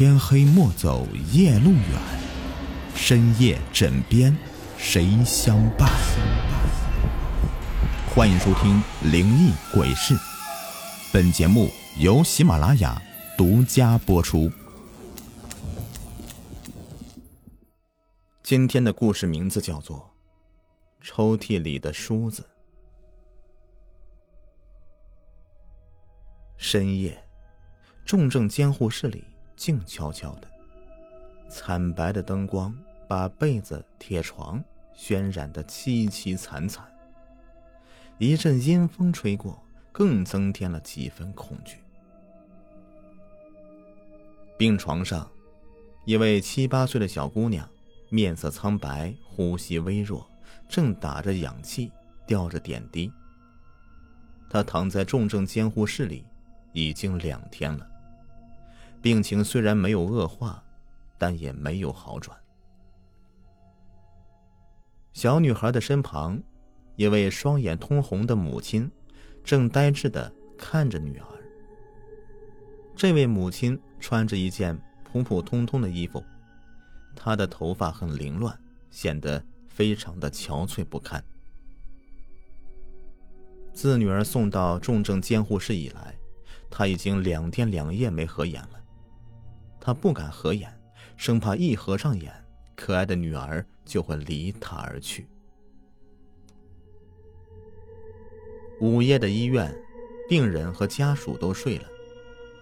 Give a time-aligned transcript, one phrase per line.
[0.00, 2.00] 天黑莫走夜路远，
[2.94, 4.34] 深夜枕边
[4.78, 5.90] 谁相伴？
[8.08, 8.82] 欢迎收听
[9.12, 10.14] 《灵异鬼事》，
[11.12, 11.68] 本节目
[11.98, 12.98] 由喜马拉雅
[13.36, 14.50] 独家播出。
[18.42, 19.98] 今天的故事名字叫做
[21.02, 22.42] 《抽屉里的梳子》。
[26.56, 27.22] 深夜，
[28.06, 29.22] 重症监护室里
[29.60, 30.48] 静悄悄的，
[31.46, 32.74] 惨白的灯光
[33.06, 34.64] 把被子、铁床
[34.96, 36.90] 渲染的凄凄惨惨。
[38.16, 41.76] 一阵阴风吹过，更增添了几分恐惧。
[44.56, 45.30] 病床上，
[46.06, 47.68] 一位七八岁的小姑娘。
[48.08, 50.26] 面色苍白，呼吸微弱，
[50.70, 51.92] 正打着氧气，
[52.26, 53.12] 吊着点滴。
[54.48, 56.24] 他躺在重症监护室里，
[56.72, 57.89] 已经两天了。
[59.02, 60.62] 病情虽然没有恶化，
[61.18, 62.38] 但也没有好转。
[65.12, 66.40] 小女孩的身旁，
[66.96, 68.90] 一位双眼通红的母亲，
[69.42, 71.26] 正呆滞的看着女儿。
[72.94, 76.22] 这位母亲穿着一件普普通通的衣服。
[77.16, 78.56] 她的头发很凌乱，
[78.90, 81.22] 显得非常的憔悴不堪。
[83.72, 86.14] 自女儿送到重症监护室以来，
[86.70, 88.79] 她已经两天两夜没合眼了。
[89.80, 90.70] 他不敢合眼，
[91.16, 92.32] 生怕一合上眼，
[92.76, 95.26] 可爱的女儿就会离他而去。
[98.80, 99.74] 午夜的医院，
[100.28, 101.88] 病人和家属都睡了，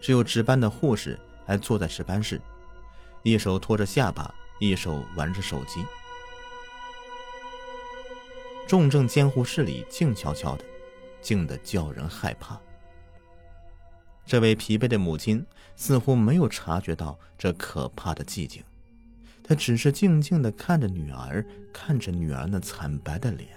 [0.00, 2.40] 只有值班的护士还坐在值班室。
[3.22, 5.84] 一手托着下巴，一手玩着手机。
[8.66, 10.64] 重症监护室里静悄悄的，
[11.20, 12.60] 静得叫人害怕。
[14.28, 15.42] 这位疲惫的母亲
[15.74, 18.62] 似乎没有察觉到这可怕的寂静，
[19.42, 23.48] 她只是静静的看着女儿，看着女儿那惨白的脸，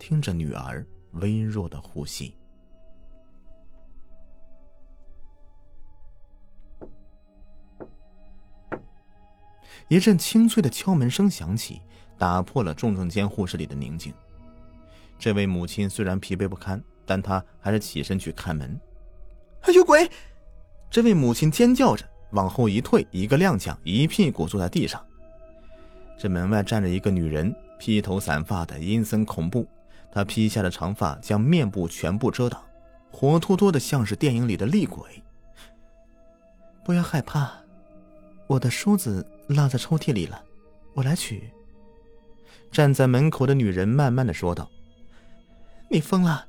[0.00, 2.34] 听着女儿微弱的呼吸。
[9.86, 11.80] 一阵清脆的敲门声响起，
[12.18, 14.12] 打破了重症监护室里的宁静。
[15.20, 18.76] 这位母亲虽然疲惫不堪，但她还是起身去开门。
[19.62, 20.10] 哎有鬼！
[20.90, 25.04] 这位母亲尖叫着往后一退，一个踉跄，一屁股坐在地上。
[26.18, 29.66] 这门外站着一个女人，披头散发的，阴森恐怖。
[30.12, 32.60] 她披下的长发将面部全部遮挡，
[33.10, 35.02] 活脱脱的像是电影里的厉鬼。
[36.84, 37.52] 不要害怕，
[38.46, 39.26] 我的梳子。
[39.50, 40.40] 落在抽屉里了，
[40.94, 41.50] 我来取。
[42.70, 44.70] 站在门口的女人慢慢的说道
[45.90, 46.46] ：“你疯了，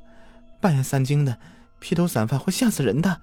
[0.60, 1.36] 半夜三更的，
[1.82, 3.22] 披头散发会吓死人的。”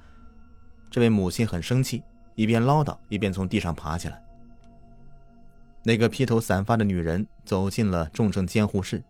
[0.91, 2.03] 这位母亲很生气，
[2.35, 4.23] 一边唠叨一边从地上爬起来。
[5.85, 9.03] 那个披头散发的女人走进了重症监护室，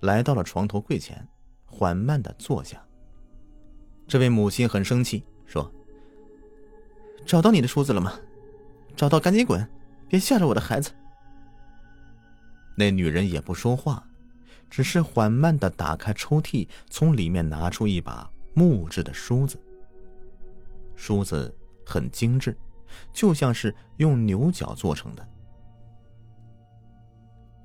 [0.00, 1.26] 来到了床头柜前，
[1.66, 2.80] 缓慢的坐下。
[4.06, 5.70] 这位母亲很生气，说
[7.26, 8.14] ：“找到你的梳子了吗？
[8.94, 9.68] 找到赶紧滚！”
[10.08, 10.92] 别吓着我的孩子。
[12.76, 14.06] 那女人也不说话，
[14.70, 19.60] 只是缓慢的打开抽屉，从里面拿出一把木质的梳子。
[20.94, 22.56] 梳子很精致，
[23.12, 25.28] 就像是用牛角做成的。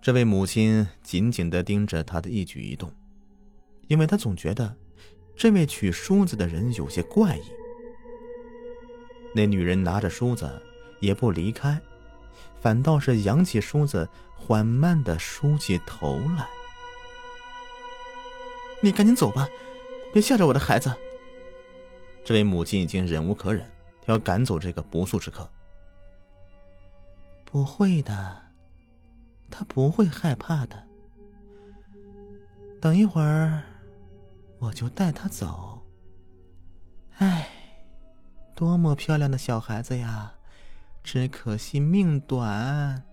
[0.01, 2.91] 这位母亲紧紧的盯着他的一举一动，
[3.87, 4.75] 因为她总觉得
[5.33, 7.43] 这位取梳子的人有些怪异。
[9.33, 10.61] 那女人拿着梳子，
[10.99, 11.79] 也不离开。
[12.59, 16.49] 反倒是扬起梳子，缓慢的梳起头来。
[18.83, 19.47] 你赶紧走吧，
[20.11, 20.93] 别吓着我的孩子。
[22.23, 23.69] 这位母亲已经忍无可忍，
[24.05, 25.49] 要赶走这个不速之客。
[27.45, 28.41] 不会的，
[29.49, 30.83] 他不会害怕的。
[32.79, 33.61] 等一会儿，
[34.59, 35.81] 我就带他走。
[37.17, 37.47] 哎，
[38.55, 40.33] 多么漂亮的小孩子呀！
[41.03, 43.03] 只可惜命短。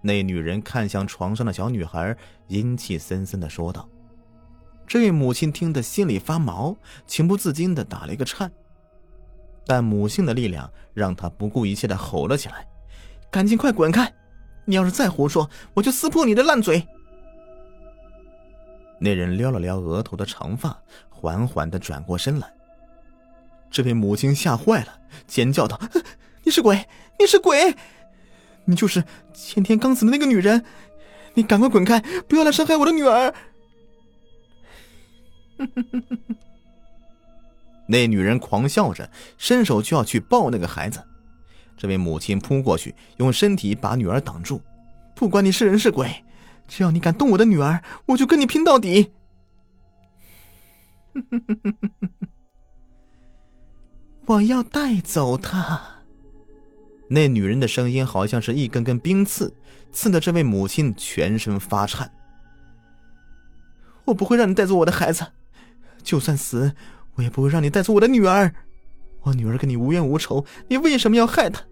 [0.00, 2.16] 那女人看向床上的小女孩，
[2.48, 3.88] 阴气森森的说道
[4.90, 6.76] ：“这位母亲听得心里发毛，
[7.06, 8.50] 情不自禁的打了一个颤。
[9.64, 12.66] 但母性的力量让她不顾一切的吼了起来
[13.30, 14.12] ：‘赶紧快滚开！
[14.64, 16.84] 你要是再胡说，我就撕破你的烂嘴！’
[18.98, 20.76] 那人撩了撩额头的长发，
[21.08, 22.52] 缓缓的转过身来。
[23.70, 25.80] 这位母亲吓坏了，尖叫道。
[26.42, 26.84] 你是鬼！
[27.16, 27.76] 你是鬼！
[28.64, 30.64] 你就是前天刚死的那个女人！
[31.34, 33.32] 你赶快滚开，不要来伤害我的女儿！
[37.86, 41.02] 那女人狂笑着，伸手就要去抱那个孩子。
[41.76, 44.62] 这位母亲扑过去，用身体把女儿挡住。
[45.14, 46.24] 不管你是人是鬼，
[46.68, 49.12] 只要你敢动我的女儿，我就跟你拼到底！
[54.26, 55.80] 我要带走她。
[57.08, 59.52] 那女人的声音好像是一根根冰刺，
[59.90, 62.12] 刺得这位母亲全身发颤。
[64.04, 65.26] 我不会让你带走我的孩子，
[66.02, 66.72] 就算死，
[67.14, 68.54] 我也不会让你带走我的女儿。
[69.22, 71.62] 我女儿跟你无冤无仇，你为什么要害她？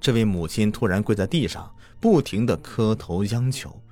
[0.00, 3.82] 这位母亲突然跪在地上，不停的磕头央求：“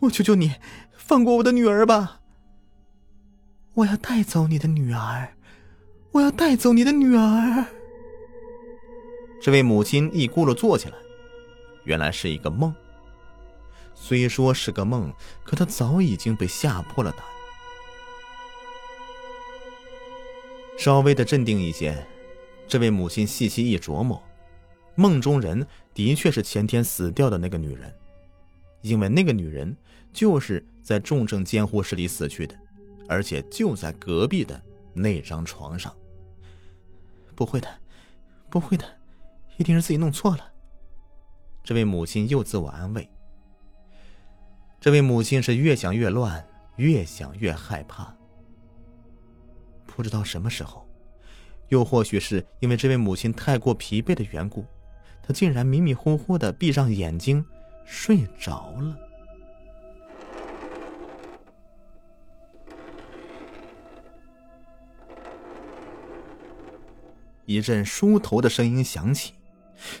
[0.00, 0.52] 我求求你，
[0.96, 2.20] 放过我的女儿吧！
[3.74, 5.34] 我要带走你的女儿，
[6.12, 7.66] 我要带走你的女儿。”
[9.40, 10.96] 这位母亲一咕噜坐起来，
[11.84, 12.74] 原来是一个梦。
[13.94, 15.12] 虽说是个梦，
[15.44, 17.20] 可她早已经被吓破了胆。
[20.78, 22.06] 稍微的镇定一些，
[22.68, 24.22] 这位母亲细细一琢磨。
[24.94, 27.92] 梦中人的确是前天死掉的那个女人，
[28.82, 29.76] 因为那个女人
[30.12, 32.54] 就是在重症监护室里死去的，
[33.08, 34.60] 而且就在隔壁的
[34.94, 35.92] 那张床上。
[37.34, 37.68] 不会的，
[38.48, 38.84] 不会的，
[39.56, 40.52] 一定是自己弄错了。
[41.64, 43.08] 这位母亲又自我安慰。
[44.80, 46.46] 这位母亲是越想越乱，
[46.76, 48.14] 越想越害怕。
[49.98, 50.86] 不知道什么时候，
[51.70, 54.64] 又或许是因为这位母亲太过疲惫的缘故。
[55.20, 57.44] 他竟然迷迷糊糊的闭上眼睛，
[57.84, 58.96] 睡着了。
[67.44, 69.32] 一阵梳头的声音响起，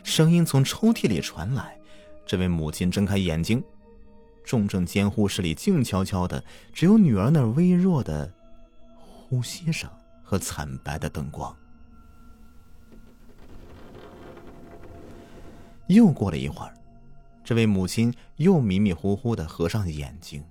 [0.04, 1.76] 声音从抽屉里传来。
[2.24, 3.60] 这位母亲睁开眼睛，
[4.44, 8.32] 重症监护室里静悄悄的，只有女儿那微弱的
[9.28, 9.90] 呼吸声
[10.22, 11.54] 和惨白的灯光。
[15.88, 16.74] 又过了一会儿，
[17.44, 20.42] 这位母亲又迷迷糊糊的合上眼睛。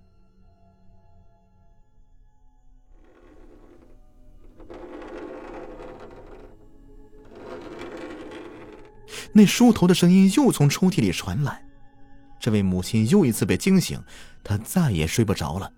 [9.34, 11.64] 那梳头的声音又从抽屉里传来，
[12.40, 14.02] 这位母亲又一次被惊醒，
[14.44, 15.72] 她再也睡不着了，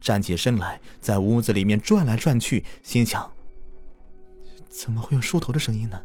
[0.00, 3.30] 站起身来，在屋子里面转来转去，心想：
[4.68, 6.00] 怎么会有梳头的声音呢？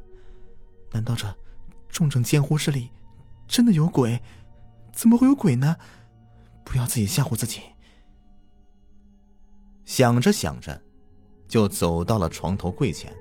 [0.91, 1.33] 难道这
[1.89, 2.89] 重症监护室里？
[3.47, 4.21] 真的有鬼？
[4.93, 5.75] 怎么会有鬼呢？
[6.63, 7.61] 不要自己吓唬自己。
[9.85, 10.81] 想着想着，
[11.47, 13.13] 就走到了床头柜前。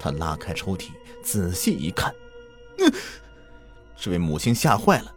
[0.00, 0.90] 他拉开抽屉，
[1.22, 2.12] 仔细一看，
[3.96, 5.14] 这位母亲吓坏了。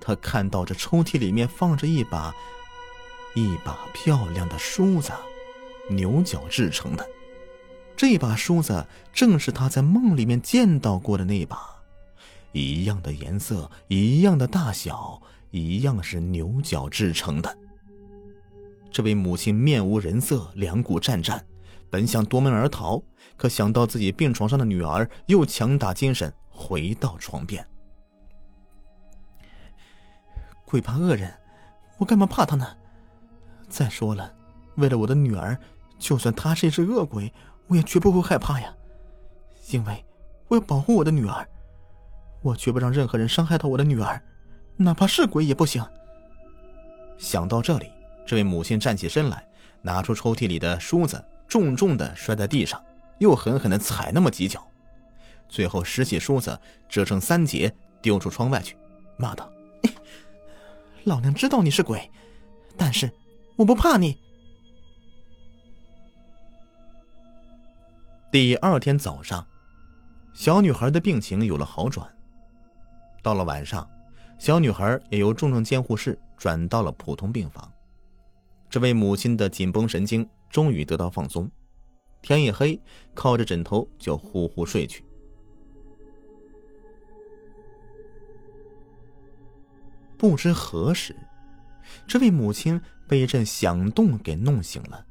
[0.00, 2.34] 他看到这抽屉里面放着一把
[3.34, 5.12] 一把漂亮的梳子，
[5.88, 7.06] 牛角制成的。
[7.96, 11.58] 这把梳子正是他在梦里面见到过的那把。
[12.52, 15.20] 一样的颜色，一样的大小，
[15.50, 17.58] 一样是牛角制成的。
[18.90, 21.42] 这位母亲面无人色，两股战战，
[21.88, 23.02] 本想夺门而逃，
[23.38, 27.66] 可想到自己病床上的女儿，又强打精神回到床边。
[30.66, 31.32] 鬼怕恶人，
[31.96, 32.66] 我干嘛怕他呢？
[33.72, 34.30] 再说了，
[34.74, 35.58] 为了我的女儿，
[35.98, 37.32] 就算他是一只恶鬼，
[37.68, 38.70] 我也绝不会害怕呀，
[39.70, 40.04] 因为
[40.48, 41.48] 我要保护我的女儿。
[42.42, 44.22] 我绝不让任何人伤害到我的女儿，
[44.76, 45.82] 哪怕是鬼也不行。
[47.16, 47.90] 想到这里，
[48.26, 49.42] 这位母亲站起身来，
[49.80, 52.78] 拿出抽屉里的梳子，重重的摔在地上，
[53.20, 54.62] 又狠狠的踩那么几脚，
[55.48, 56.60] 最后拾起梳子，
[56.90, 58.76] 折成三截，丢出窗外去，
[59.16, 59.50] 骂道
[61.04, 62.10] ：“老娘知道你是鬼，
[62.76, 63.10] 但是
[63.56, 64.18] 我不怕你。”
[68.32, 69.46] 第二天早上，
[70.32, 72.08] 小女孩的病情有了好转。
[73.22, 73.88] 到了晚上，
[74.38, 77.70] 小女孩也由重症监护室转到了普通病房。
[78.70, 81.50] 这位母亲的紧绷神经终于得到放松，
[82.22, 82.80] 天一黑，
[83.12, 85.04] 靠着枕头就呼呼睡去。
[90.16, 91.14] 不知何时，
[92.06, 95.06] 这位母亲被一阵响动给弄醒了。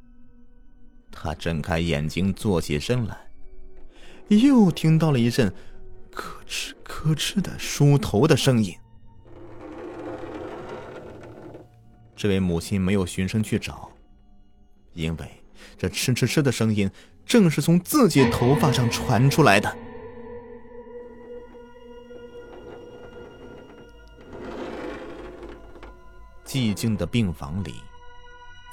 [1.12, 3.18] 她睁开眼睛，坐起身来，
[4.30, 5.54] 又听到了一阵。
[6.14, 8.76] 咯吱咯吱的梳头的声音。
[12.18, 13.90] 这位母亲没有循声去找，
[14.94, 15.32] 因为
[15.78, 16.92] 这哧哧哧的声音
[17.26, 19.74] 正是从自己头发上传出来的。
[26.52, 27.76] 寂静的病房里，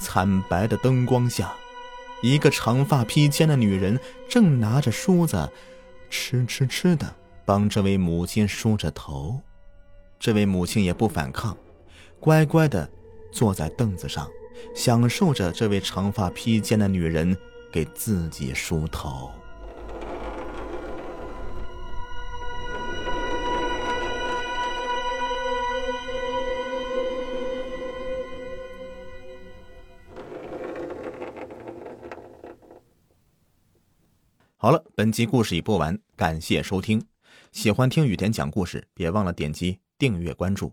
[0.01, 1.55] 惨白的灯光下，
[2.23, 3.97] 一个长发披肩的女人
[4.29, 5.49] 正拿着梳子。
[6.11, 9.41] 吃吃吃的帮这位母亲梳着头。
[10.19, 11.57] 这位母亲也不反抗，
[12.19, 12.91] 乖乖的
[13.31, 14.29] 坐在凳子上，
[14.75, 17.37] 享受着这位长发披肩的女人
[17.71, 19.31] 给自己梳头。
[34.69, 37.03] 好了，本集故事已播完，感谢收听。
[37.53, 40.71] 喜欢听雨田讲故事，别忘了点击订阅关注。